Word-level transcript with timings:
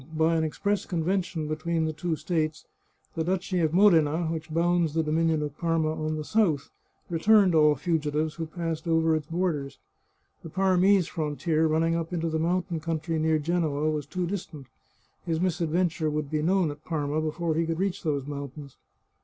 By 0.17 0.35
an 0.35 0.43
express 0.43 0.87
convention 0.87 1.47
between 1.47 1.85
the 1.85 1.93
two 1.93 2.15
states 2.15 2.65
the 3.13 3.23
duchy 3.23 3.57
200 3.57 3.61
The 3.61 3.67
Chartreuse 3.67 3.67
of 3.67 3.75
Parma 4.07 4.17
of 4.19 4.23
Modena, 4.23 4.33
which 4.33 4.51
bounds 4.51 4.93
the 4.95 5.03
dominion 5.03 5.43
of 5.43 5.57
Parma 5.59 5.93
on 5.93 6.15
the 6.17 6.23
south, 6.23 6.71
returned 7.07 7.53
all 7.53 7.75
fugitives 7.75 8.33
who 8.33 8.47
passed 8.47 8.87
over 8.87 9.15
its 9.15 9.27
borders. 9.27 9.77
The 10.41 10.49
Parmese 10.49 11.07
frontier 11.07 11.67
running 11.67 11.93
up 11.95 12.11
into 12.11 12.29
the 12.29 12.39
mountain 12.39 12.79
country 12.79 13.19
near 13.19 13.37
Genoa 13.37 13.91
was 13.91 14.07
too 14.07 14.25
distant; 14.25 14.65
his 15.27 15.39
misadventure 15.39 16.09
would 16.09 16.31
be 16.31 16.41
known 16.41 16.71
at 16.71 16.83
Parma 16.83 17.21
before 17.21 17.53
he 17.53 17.67
could 17.67 17.77
reach 17.77 18.01
those 18.01 18.25
mountains. 18.25 18.77